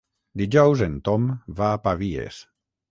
[0.41, 1.29] Dijous en Tom
[1.61, 2.43] va a Pavies.